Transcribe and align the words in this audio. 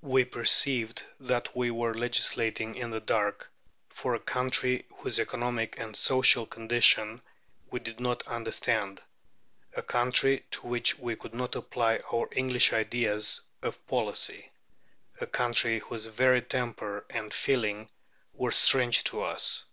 We 0.00 0.24
perceived 0.24 1.04
that 1.20 1.54
we 1.54 1.70
were 1.70 1.92
legislating 1.92 2.76
in 2.76 2.88
the 2.92 2.98
dark 3.00 3.50
for 3.90 4.14
a 4.14 4.18
country 4.18 4.86
whose 5.00 5.20
economic 5.20 5.78
and 5.78 5.94
social 5.94 6.46
condition 6.46 7.20
we 7.70 7.80
did 7.80 8.00
not 8.00 8.26
understand 8.26 9.02
a 9.76 9.82
country 9.82 10.46
to 10.52 10.66
which 10.66 10.98
we 10.98 11.14
could 11.14 11.34
not 11.34 11.54
apply 11.56 12.00
our 12.10 12.30
English 12.32 12.72
ideas 12.72 13.42
of 13.60 13.86
policy; 13.86 14.50
a 15.20 15.26
country 15.26 15.80
whose 15.80 16.06
very 16.06 16.40
temper 16.40 17.04
and 17.10 17.34
feeling 17.34 17.90
were 18.32 18.52
strange 18.52 19.04
to 19.04 19.20
us. 19.20 19.64